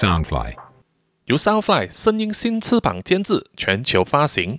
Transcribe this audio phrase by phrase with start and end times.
[0.00, 0.54] Soundfly
[1.26, 4.58] 由 Soundfly 声音新翅膀监制，全球发行。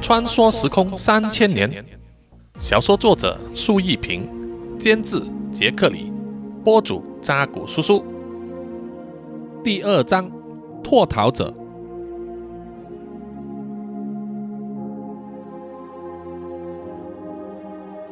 [0.00, 1.84] 穿梭时空三千年，
[2.56, 4.30] 小说作者苏一平，
[4.78, 5.20] 监制
[5.50, 6.12] 杰克里，
[6.64, 8.04] 播主扎古叔叔。
[9.64, 10.30] 第二章，
[10.84, 11.52] 脱逃者。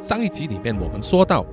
[0.00, 1.44] 上一集里面我们说到，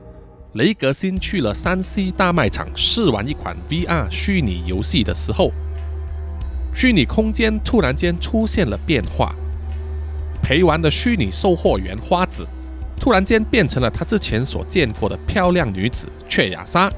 [0.54, 5.52] 雷格辛去了山西大卖场试玩一款 VR 虚拟游戏的时候，
[6.74, 9.36] 虚拟空间突然间出现了变化。
[10.42, 12.48] 陪玩的虚拟售货员花子，
[12.98, 16.90] 突然间变成了他之前所见过的漂亮女子雀雅莎，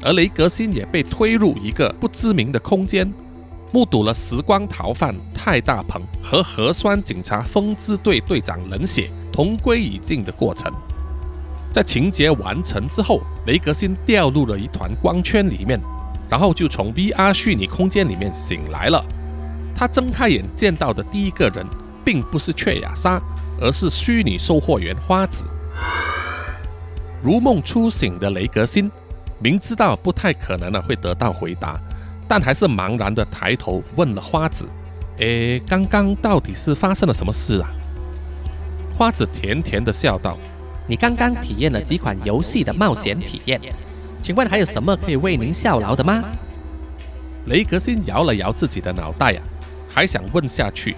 [0.00, 3.12] 而雷格辛也被推入一个不知名的空间，
[3.74, 10.72] 目睹了时光逃犯泰大鹏和核酸警察风之队队长冷血同归于尽的过程。
[11.72, 15.80] 在情节完成之后，雷格星掉入了一团光圈里面，
[16.30, 19.04] 然后就从 VR 虚拟空间里面醒来了。
[19.74, 21.66] 他睁开眼见到的第一个人。
[22.04, 23.18] 并不是雀雅莎，
[23.58, 25.46] 而是虚拟售货员花子。
[27.22, 28.92] 如梦初醒的雷格星，
[29.38, 31.80] 明知道不太可能的会得到回答，
[32.28, 34.68] 但还是茫然的抬头问了花子
[35.18, 37.70] ：“诶，刚刚到底是发生了什么事啊？”
[38.96, 40.38] 花子甜甜的笑道
[40.86, 43.60] ：“你刚刚体验了几款游戏的冒险体验，
[44.20, 46.22] 请问还有什么可以为您效劳的吗？”
[47.46, 49.42] 雷格辛摇了摇自己的脑袋呀，
[49.88, 50.96] 还想问下去。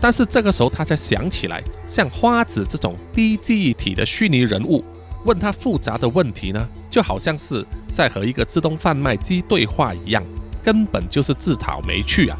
[0.00, 4.84] 但是这个时候，他才想起来，像花子这种低记忆体的虚拟人物，
[5.24, 10.22] 问他复杂的问题呢，就好像是在和一个自动贩卖机对话一样，
[10.68, 12.36] 根本就是自讨没趣啊。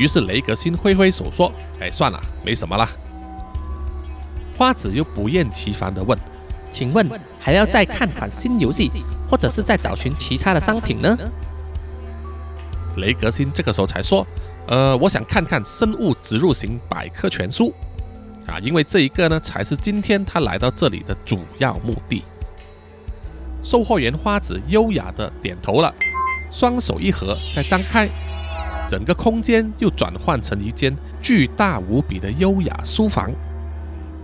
[0.00, 2.88] 于是雷格辛挥挥手说：“哎，算了，没什么啦。”
[4.58, 6.18] 花子又不厌其烦地问
[6.72, 8.90] ：“请问还要再看款新游戏，
[9.28, 11.16] 或者是再找寻其他的商品呢？”
[12.98, 14.26] 雷格辛这个时候才说。
[14.66, 17.72] 呃，我想看看生物植入型百科全书
[18.48, 22.24] 啊，因为这一个呢才是今天他来到这里的主要目的。
[23.62, 25.94] 售货员花子优雅地点头了，
[26.54, 28.08] 双手一合再张开，
[28.88, 33.28] 整个空间又转换成一间巨大无比的优雅书房，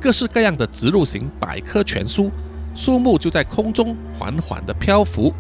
[0.01, 2.31] 各式各样的植入型百科全书，
[2.77, 5.35] 书目就在空中缓缓地漂浮。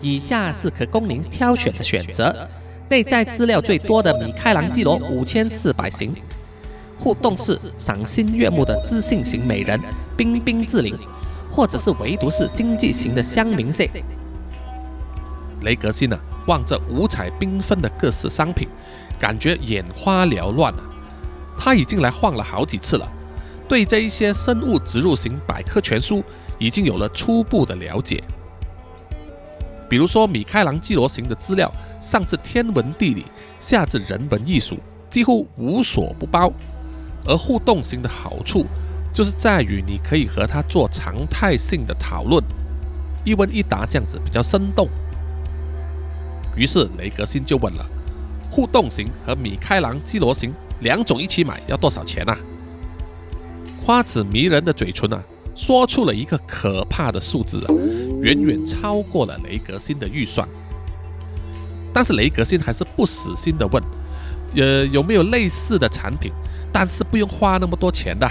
[0.00, 2.48] 以下是可供您挑选的选择。
[2.88, 6.14] 内在资料最多的米开朗基罗五千四百型，
[6.96, 9.80] 互动式赏心悦目的知性型美人
[10.16, 10.96] 冰冰志玲，
[11.50, 13.84] 或者是唯独是经济型的香明色。
[15.66, 18.68] 雷格西呢，望着五彩缤纷的各式商品，
[19.18, 20.80] 感觉眼花缭乱啊。
[21.58, 23.06] 他已经来晃了好几次了，
[23.68, 26.22] 对这一些生物植入型百科全书
[26.58, 28.22] 已经有了初步的了解。
[29.88, 33.24] 比如说，米开朗基罗型的资料，上至天文地理，
[33.58, 34.78] 下至人文艺术，
[35.08, 36.52] 几乎无所不包。
[37.24, 38.66] 而互动型的好处，
[39.12, 42.40] 就是在于你可以和他做常态性的讨论，
[43.24, 44.88] 一问一答这样子比较生动。
[46.56, 47.86] 于是雷格辛就问了：
[48.50, 52.36] 互动型和米开朗基罗型两种一起买要多少钱啊？
[53.80, 55.22] 花子迷人的嘴唇啊！
[55.54, 57.68] 说出了一个可怕的数字啊，
[58.20, 60.46] 远远超过了雷格辛的预算。
[61.94, 63.82] 但是雷格辛还是不死心的问
[64.56, 66.30] ：“呃，有没有类似的产品，
[66.72, 68.28] 但是不用花那么多钱的？”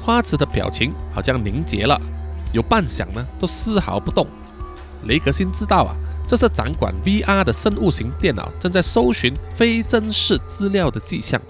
[0.00, 2.00] 花子的表情好像凝结了，
[2.52, 4.26] 有半晌呢，都丝毫不动。
[5.06, 5.96] 雷格辛知道啊，
[6.26, 11.40] 这是掌管 VR 的生物型电脑正在搜寻非真实资料的迹象。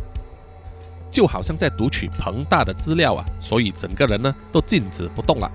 [1.10, 5.48] 就好像在读取庞大的资料啊，所以整个人呢都静止不动了。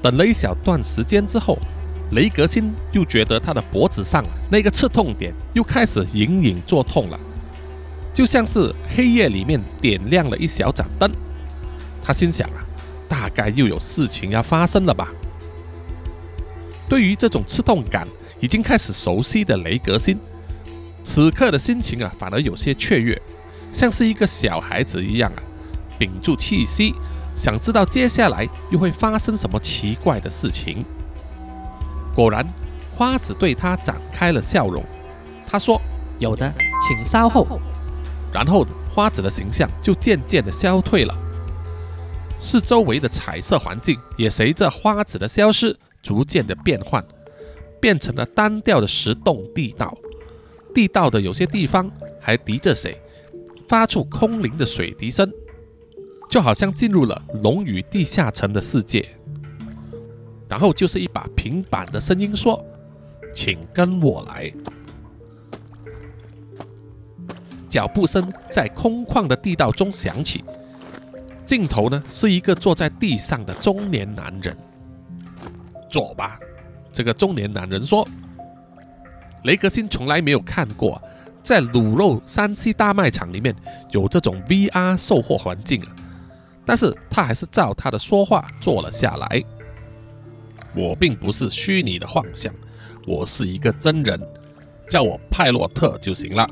[0.00, 1.58] 等了一小段时间之后，
[2.12, 7.18] 雷格辛又觉得他的脖子上那个刺痛点又开始隐隐作痛了，
[8.14, 11.10] 就像是黑夜里面点亮了一小盏灯。
[12.00, 12.62] 他心想啊，
[13.08, 15.12] 大概又有事情要发生了吧。
[16.88, 18.06] 对于这种刺痛感
[18.40, 20.18] 已经开始熟悉的雷格辛。
[21.04, 23.20] 此刻的心情啊，反而有些雀跃，
[23.72, 25.42] 像是一个小孩子一样啊，
[25.98, 26.94] 屏住气息，
[27.34, 30.84] 想知道接下来又会发生什么奇怪的事情。
[32.14, 32.46] 果然，
[32.94, 34.84] 花子对他展开了笑容。
[35.46, 35.80] 他说
[36.20, 37.60] ：“有的，请稍后。”
[38.32, 38.64] 然后，
[38.94, 41.14] 花子的形象就渐渐的消退了，
[42.38, 47.04] 四周围的彩色环境也随着花子的消失，逐渐的变换，
[47.80, 49.96] 变成了单调的石洞地道。
[50.74, 51.90] 地道的有些地方
[52.20, 53.00] 还滴着水，
[53.68, 55.30] 发出空灵的水滴声，
[56.28, 59.08] 就好像进入了龙与地下城的世界。
[60.48, 62.62] 然后就是一把平板的声音说
[63.32, 64.52] ：“请跟我来。”
[67.70, 70.44] 脚步声在空旷的地道中响起，
[71.46, 74.54] 镜头呢是一个坐在地上的中年男人。
[75.92, 76.40] 坐吧，
[76.90, 78.08] 这个中年男人说。
[79.44, 81.02] 雷格辛从来没有看过，
[81.42, 83.54] 在卤肉山西大卖场里面
[83.90, 85.88] 有这种 VR 售货环境啊，
[86.64, 89.44] 但是他还是照他的说话坐了下来。
[90.76, 92.54] 我并不是虚拟的幻象，
[93.04, 94.18] 我是一个真人，
[94.88, 96.48] 叫我派洛特就行了。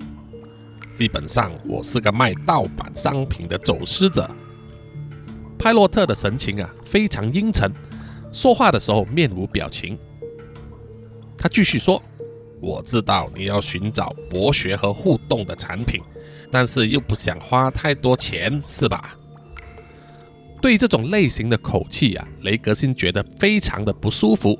[0.92, 4.28] 基本上，我是个卖盗版商品的走私者。
[5.56, 7.72] 派洛特的神情啊非常阴沉，
[8.32, 9.98] 说话的时候面无表情。
[11.36, 12.02] 他继续说。
[12.62, 15.98] 我知道你要寻找博学和互动的产品，
[16.52, 19.16] 但是又不想花太多钱，是吧？
[20.60, 24.58] 对于这种类型的口气啊，雷格辛觉得非常的不舒服，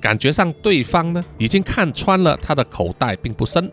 [0.00, 3.70] 感觉上对方呢已经看穿了他的口袋并不深，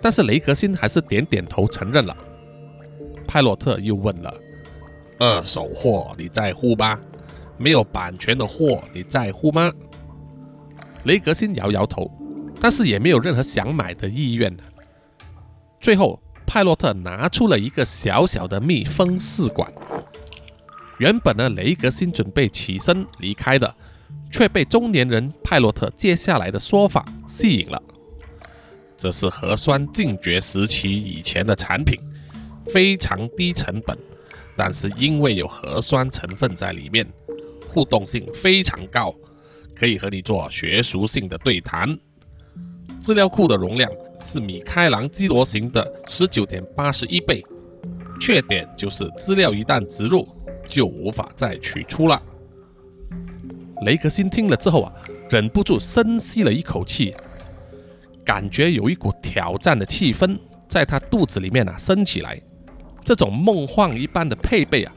[0.00, 2.16] 但是雷格辛还是点点头承认了。
[3.28, 4.32] 派洛特又问了
[5.20, 6.98] ：“二手货你在乎吗？
[7.58, 9.72] 没有版权的货你在乎吗？”
[11.04, 12.10] 雷格辛摇摇头。
[12.58, 14.50] 但是也没有任何想买的意愿
[15.78, 19.70] 最后，派洛特拿出了一个小小的密封试管。
[20.98, 23.72] 原本呢，雷格辛准备起身离开的，
[24.32, 27.80] 却被中年人派洛特接下来的说法吸引了。
[28.96, 32.00] 这是核酸禁绝时期以前的产品，
[32.64, 33.96] 非常低成本，
[34.56, 37.06] 但是因为有核酸成分在里面，
[37.66, 39.14] 互动性非常高，
[39.74, 41.98] 可以和你做学术性的对谈。
[42.98, 47.44] 资料库的容量是米开朗基罗型的十九点八十一倍，
[48.18, 50.26] 缺点就是资料一旦植入
[50.66, 52.20] 就无法再取出了。
[53.82, 54.92] 雷克辛听了之后啊，
[55.28, 57.12] 忍不住深吸了一口气，
[58.24, 62.40] 感觉有一股挑战的气氛在他肚子里面啊升起来。
[63.04, 64.92] 这种梦幻一般的配备啊，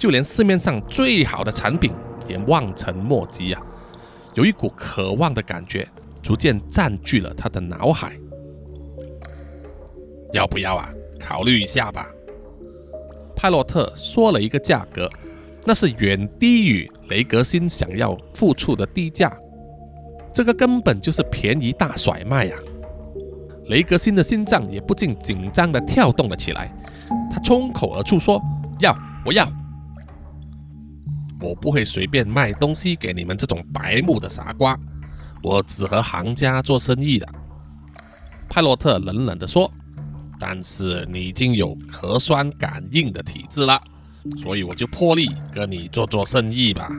[0.00, 1.92] 就连市面上最好的产品
[2.26, 3.60] 也望尘莫及啊，
[4.32, 5.86] 有一股渴望的感觉。
[6.22, 8.14] 逐渐占据了他的脑海。
[10.34, 10.90] 要不要啊？
[11.18, 12.06] 考虑一下吧。
[13.34, 15.10] 派洛特说了一个价格，
[15.64, 19.34] 那是远低于雷格辛想要付出的低价。
[20.32, 22.56] 这个根本就是便宜大甩卖呀！
[23.68, 26.70] 雷格辛的心脏也不禁紧张地跳动了起来。
[27.30, 28.38] 他冲口而出说
[28.80, 28.94] ：“要，
[29.24, 29.50] 我要！
[31.40, 34.78] 我不会随便卖东西给你们这种白目的傻瓜。”
[35.42, 37.26] 我只和行家做生意的，
[38.48, 39.70] 派洛特冷冷地说
[40.38, 43.82] ：“但是你已经有核酸感应的体质了，
[44.36, 46.90] 所以我就破例跟你做做生意吧。”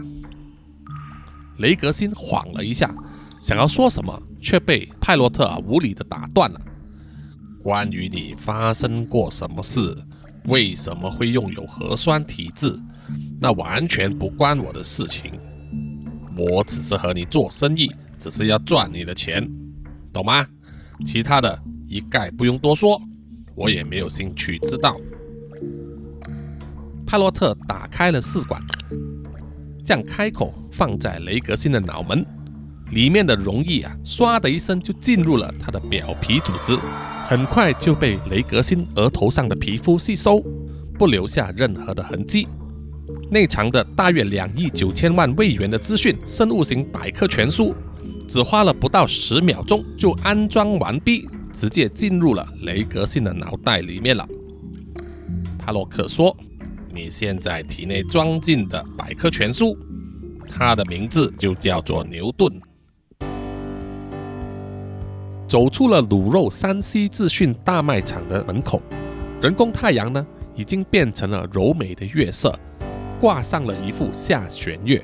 [1.59, 2.91] 雷格辛晃了一下，
[3.39, 6.59] 想要说什么，却被派洛特无理地打断了。
[7.61, 9.95] 关于你发生过什么事，
[10.45, 12.75] 为什么会拥有核酸体质，
[13.39, 15.31] 那完全不关我的事情。
[16.37, 17.91] 我只是和你做生意。
[18.21, 19.43] 只是要赚你的钱，
[20.13, 20.45] 懂吗？
[21.03, 23.01] 其他的一概不用多说，
[23.55, 24.95] 我也没有兴趣知道。
[27.03, 28.61] 帕洛特打开了试管，
[29.83, 32.23] 将开口放在雷格星的脑门，
[32.91, 36.75] 里面的溶液啊，唰的一声就进入了他的表皮组织，
[37.27, 40.39] 很快就被雷格星额头上的皮肤吸收，
[40.99, 42.47] 不留下任何的痕迹。
[43.29, 47.75] 内藏的大约两亿九千万位元的资讯生物型百科全书。
[48.27, 54.25] 只花了不到十秒钟就安装完毕，直接进入了雷格辛的脑袋里面了。
[55.59, 56.33] 帕洛克说
[56.95, 59.77] ：“你现在体内装进的百科全书，
[60.47, 62.49] 它的名字就叫做牛顿。”
[65.45, 68.81] 走出了卤肉山西资讯大卖场的门口，
[69.41, 70.25] 人工太阳呢
[70.55, 72.57] 已经变成了柔美的月色，
[73.21, 75.01] 挂上了一副下弦月。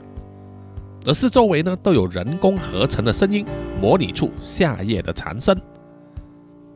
[1.05, 3.45] 而是周围呢都有人工合成的声音，
[3.79, 5.55] 模拟出夏夜的蝉声。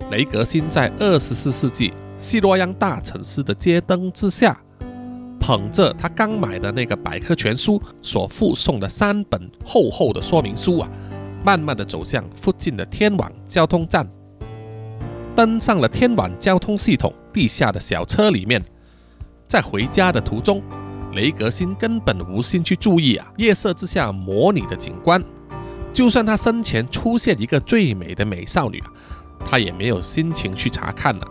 [0.10, 4.58] 雷格辛在二十四世纪西洛央大城市的街灯之下，
[5.40, 10.90] 捧着他刚买的那个百科全书所附送的三本厚厚的说明书啊，
[11.44, 14.08] 慢慢的走向附近的天网交通站，
[15.36, 18.64] 登上了天网交通系统地下的小车里面，
[19.46, 20.62] 在回家的途中。
[21.14, 25.24] 雷格辛根本无心去注意啊，夜色之下模拟的景观。
[25.94, 28.82] 就算他身前出现一个最美的美少女，
[29.46, 31.28] 他也没有心情去查看了。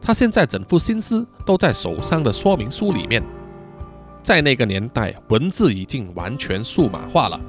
[0.00, 3.22] 他现在整副心思都在手上的说明书里面。
[4.22, 7.40] 在那个年代，文字已经完全数码化了，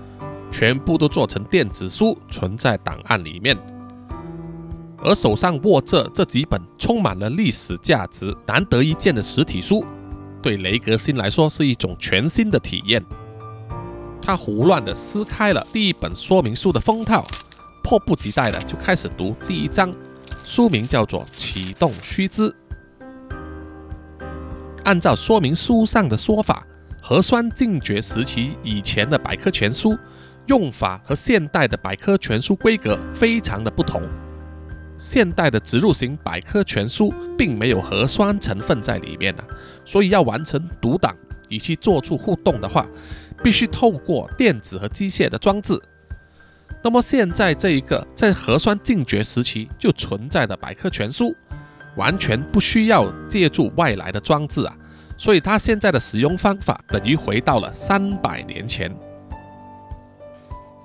[0.52, 3.58] 全部都做成电子书，存在档案里面。
[5.04, 9.84] 而手上握着这几本充满了历史价值、难得一见的实体书，
[10.42, 13.04] 对雷格辛来说是一种全新的体验。
[14.22, 17.26] 他胡乱地撕开了第一本说明书的封套，
[17.84, 19.94] 迫不及待地就开始读第一章，
[20.44, 22.50] 书名叫做《启动须知》。
[24.84, 26.66] 按照说明书上的说法，
[27.02, 29.98] 核酸禁绝时期以前的百科全书
[30.48, 34.02] 用法和现代的百科全书规格非常的不同。
[35.01, 39.43] 现代的植入型百科全书并没有核酸成分在里面啊，
[39.84, 41.15] 所以要完成读档
[41.50, 42.86] 以及做出互动的话，
[43.43, 45.81] 必须透过电子和机械的装置。
[46.84, 51.36] 那么现在这一个在核酸禁绝时期就存在的百科全书。
[51.98, 54.74] 完全不需要借助外来的装置啊，
[55.17, 58.89] 所以它现在的使用方法等于回到了三百年前。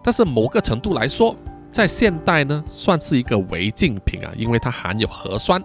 [0.03, 1.37] 但是某个程度来说，
[1.77, 5.63] 在现代呢，算是一个违禁品啊，因为它含有核酸，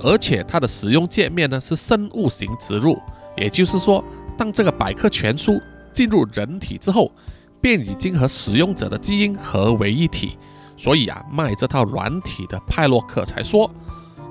[0.00, 3.00] 而且它的使用界面呢是生物型植入，
[3.36, 4.04] 也就是说，
[4.36, 5.62] 当这个百科全书
[5.92, 7.12] 进入人体之后，
[7.60, 10.36] 便已经和使用者的基因合为一体。
[10.76, 13.70] 所以啊，卖这套软体的派洛克才说。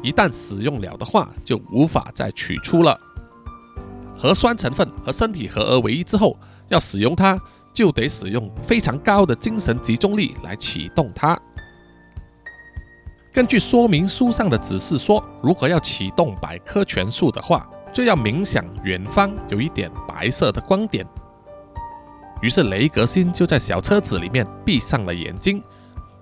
[0.03, 2.99] 一旦使用了的话，就无法再取出了。
[4.17, 7.39] 核酸成分和身体合而为一之后，要使用它，
[7.77, 11.39] 就得使用非常高的精神集中力来启动它。
[13.31, 21.05] 根据说明书上的指示说，如果要启动百科全书的话，就要冥想远方有一点白色的光点。
[22.41, 25.61] 于是雷格辛就在小车子里面闭上了眼睛，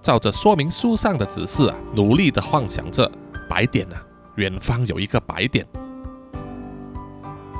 [0.01, 3.09] 照着说明书上的指示啊，努力地幻想着。
[3.47, 4.03] 白点啊，
[4.35, 5.65] 远方有一个白点。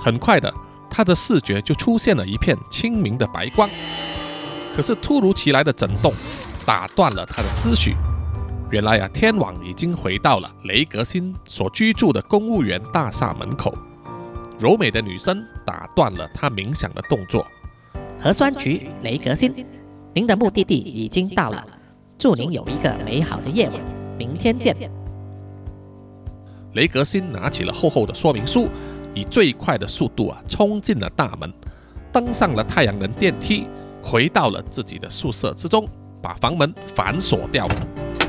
[0.02, 0.54] 很快的，
[0.96, 3.70] 他的视觉就出现了一片清明的白光。
[4.74, 6.14] 可是突如其来的震动
[6.66, 7.98] 打断了他的思绪。
[8.72, 13.78] 原来啊，天网已经回到了雷格辛所居住的公务员大厦门口。
[14.58, 17.46] 柔美的女声打断了他冥想的动作。
[18.18, 19.52] 核酸局，雷格辛，
[20.14, 21.68] 您的目的地已经到了。
[22.18, 23.78] 祝您有一个美好的夜晚，
[24.18, 24.74] 明天见。
[26.74, 28.70] 雷格辛拿起了厚厚的说明书，
[29.16, 31.52] 以最快的速度啊冲进了大门，
[32.12, 33.66] 登上了太阳能电梯，
[34.04, 35.88] 回到了自己的宿舍之中，
[36.22, 37.68] 把房门反锁掉，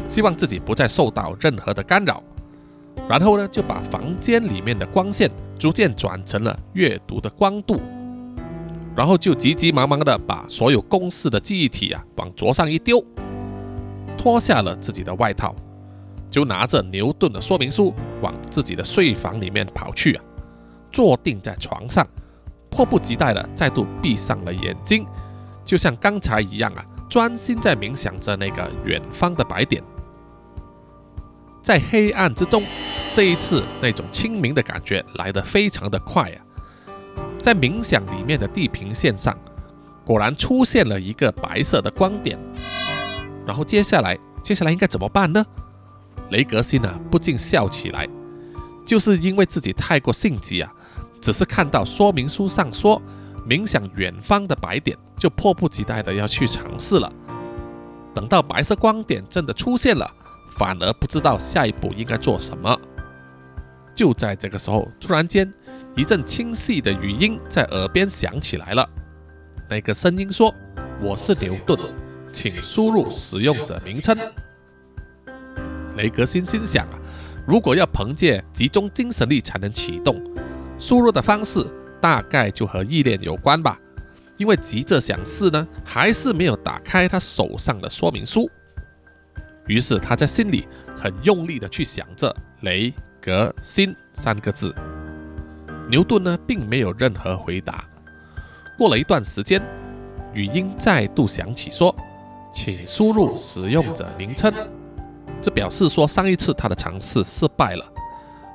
[0.08, 2.22] 希望自己不再受到任何的干扰。
[3.08, 7.80] 然后呢，就把房间里面的光线逐渐转成了阅读的光度，
[8.96, 13.04] 然后就急急忙忙的把所有公式的记忆体啊往桌上一丢，
[14.16, 15.54] 脱下了自己的外套。
[16.28, 20.24] 就拿着牛顿的说明书往自己的睡房里面跑去啊，
[20.92, 22.06] 坐定在床上，
[22.70, 25.06] 迫不及待的再度闭上了眼睛，
[25.64, 29.82] 就像刚才一样啊，专心在冥想着那个远方的白点。
[31.62, 32.62] 在黑暗之中，
[33.12, 36.38] 这一次那种清明的感觉来得非常的快啊，
[37.42, 39.36] 在冥想里面的地平线上，
[40.04, 42.38] 果然出现了一个白色的光点。
[43.44, 45.44] 然后接下来，接下来应该怎么办呢？
[46.30, 48.08] 雷格辛呢，不禁笑起来，
[48.84, 50.72] 就是因为自己太过性急啊，
[51.26, 53.02] 只是看到说明书上说
[53.48, 57.12] 冥想远方的白点，就迫不及待的要去尝试了。
[58.14, 60.08] 等到白色光点真的出现了，
[60.56, 62.78] 反而不知道下一步应该做什么。
[63.92, 65.52] 就在这个时候，突然间
[65.96, 68.88] 一阵清晰的语音在耳边响起来了。
[69.68, 70.54] 那个声音说
[71.02, 71.76] ：“我是牛顿，
[72.30, 74.16] 请输入使用者名称。”
[75.98, 77.00] 雷格辛心想啊，
[77.44, 80.22] 如果要凭借集中精神力才能启动，
[80.78, 81.64] 输入的方式
[82.00, 83.78] 大概就和意念有关吧。
[84.36, 88.50] 因为急着想试呢，还是没有打开他手上的说明书。
[89.66, 94.74] 于是他在心里很用力的去想着“雷格辛”三个字。
[95.88, 97.84] 牛顿呢，并没有任何回答。
[98.76, 99.62] 过了一段时间，
[100.34, 101.96] 语音再度响起，说
[102.52, 104.52] ：“请输入使用者名称。”
[105.40, 107.92] 这表示说，上一次他的尝试失败了。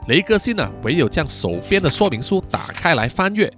[0.07, 3.51] 雷格西呢，唯有将手边的说明书打开来翻阅，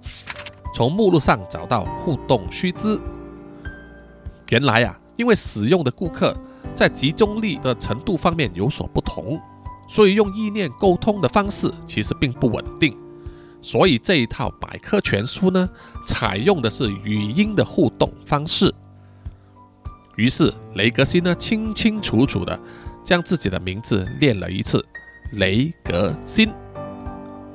[0.74, 3.00] 从目录上找到互动须知。
[4.50, 6.36] 原来啊，因为使用的顾客
[6.74, 9.40] 在集中力的程度方面有所不同，
[9.88, 12.96] 所以用意念沟通的方式其实并不稳定。
[13.62, 15.68] 所以这一套百科全书呢，
[16.06, 18.72] 采用的是语音的互动方式。
[20.16, 22.60] 于是雷格西呢，清清楚楚的。
[23.02, 24.82] 将自己的名字念了一次，
[25.36, 26.52] 雷格辛。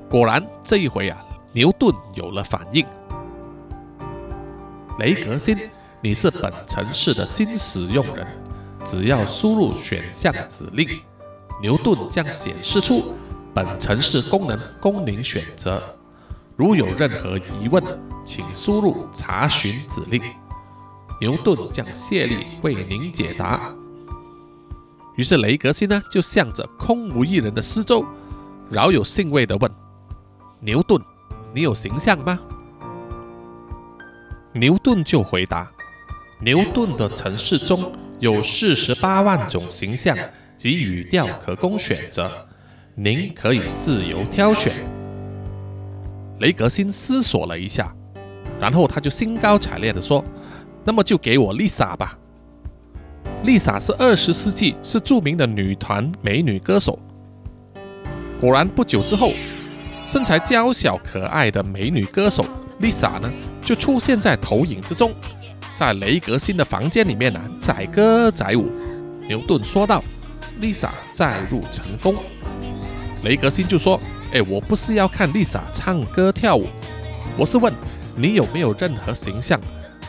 [0.09, 1.17] 果然，这一回啊，
[1.53, 2.86] 牛顿有了反应。
[5.00, 5.57] 雷格辛，
[6.01, 8.27] 你是本城市的新使用人，
[8.83, 10.89] 只要输入选项指令，
[11.62, 13.13] 牛顿将显示出
[13.53, 15.81] 本城市功能供您选择。
[16.57, 17.81] 如有任何疑问，
[18.25, 20.21] 请输入查询指令，
[21.21, 23.74] 牛顿将谢力为您解答。
[25.20, 28.06] 于是雷格辛呢，就向着空无一人的四周，
[28.70, 29.70] 饶有兴味地问
[30.64, 30.98] ：“牛顿，
[31.54, 32.40] 你有形象吗？”
[34.56, 35.70] 牛顿就回答
[36.40, 40.18] ：“牛顿的城市中有四十八万种形象
[40.56, 42.32] 及语调可供选择，
[42.96, 44.72] 您可以自由挑选。”
[46.40, 47.94] 雷格辛思索了一下，
[48.58, 50.24] 然后他就兴高采烈地说
[50.86, 52.18] ：“那么就给我丽莎吧。
[53.43, 57.00] 丽莎是二十世纪是著名的女团美女歌手。
[58.39, 59.31] 果然，不久之后，
[60.03, 62.46] 身材娇小可爱的美女歌手
[62.79, 63.31] 丽莎呢，
[63.62, 65.13] 就出现在投影之中，
[65.75, 68.69] 在雷格辛的房间里面呢，载歌载舞。
[69.27, 70.03] 牛顿说道
[70.60, 72.15] ：‘丽莎载入成功。’
[73.24, 74.00] 雷格辛就说。”
[74.31, 76.67] 哎，我不是要看丽莎唱歌跳舞，
[77.36, 77.74] 我是问
[78.15, 79.60] 你有没有任何形象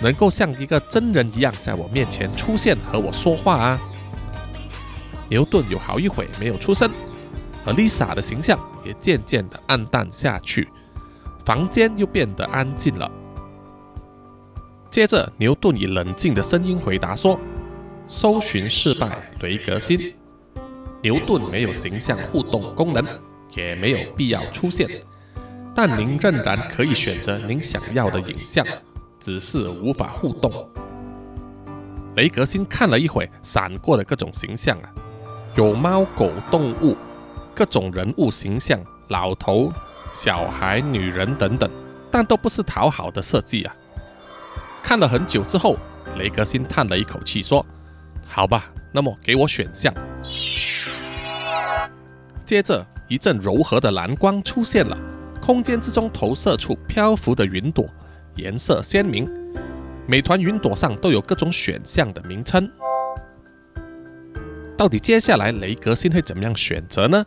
[0.00, 3.80] 能够像一个真人一样在我面前出现和我说话啊？
[5.28, 6.90] 牛顿有好一会没有出声，
[7.64, 10.68] 而丽莎的形象也渐渐的暗淡下去，
[11.44, 13.10] 房间又变得安静了。
[14.90, 17.38] 接着，牛顿以冷静的声音回答说
[18.08, 20.14] ：“搜寻失败，雷格新。
[21.02, 23.04] 牛顿没有形象互动功能。”
[23.56, 24.88] 也没有必要出现，
[25.74, 28.64] 但您仍然可以选择您想要的影像，
[29.20, 30.50] 只是无法互动。
[32.16, 34.90] 雷格星看了一会闪过的各种形象啊，
[35.54, 36.96] 有猫、狗、动物，
[37.54, 39.72] 各种人物形象，老头、
[40.12, 41.70] 小孩、女人等等，
[42.10, 43.72] 但都不是讨好的设计啊。
[44.82, 45.76] 看了很久之后，
[46.18, 47.64] 雷格星叹了一口气说
[48.26, 49.94] ：“好吧，那么给我选项。”
[52.44, 52.84] 接着。
[53.10, 54.96] 一阵柔和的蓝光出现了，
[55.42, 57.84] 空间之中投射出漂浮的云朵，
[58.36, 59.28] 颜色鲜明。
[60.06, 62.70] 每团云朵上都有各种选项的名称。
[64.76, 67.24] 到底接下来雷格辛会怎么样选择呢？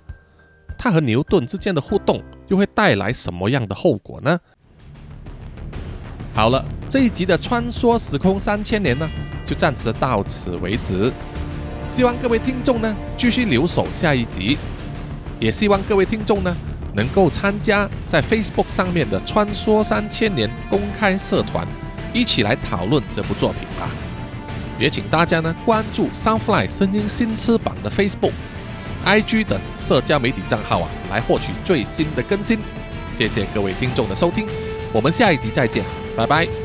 [0.78, 4.38] 他和牛顿之间的互动又会带来什么样的后果呢？
[6.34, 9.08] 好了，这一集的穿梭时空三千年呢，
[9.46, 11.12] 就暂时到此为止。
[11.88, 14.58] 希望各位听众呢，继续留守下一集。
[15.40, 16.58] 也希望各位听众呢，
[16.94, 21.68] 能够参加在 Facebook 上面的“穿梭三千年”公开社团，
[22.14, 23.90] 一起来讨论这部作品吧。
[24.80, 28.32] 也请大家呢关注 Soundfly 声音新翅膀的 Facebook、
[29.06, 32.60] IG 等社交媒体账号啊，来获取最新的更新。
[33.10, 34.48] 谢谢各位听众的收听，
[34.92, 35.84] 我们下一集再见，
[36.18, 36.63] 拜拜。